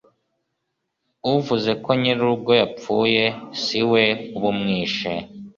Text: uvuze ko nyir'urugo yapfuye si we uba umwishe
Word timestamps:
uvuze 1.33 1.71
ko 1.83 1.89
nyir'urugo 1.99 2.51
yapfuye 2.61 3.23
si 3.63 3.79
we 3.91 4.03
uba 4.35 4.47
umwishe 4.53 5.11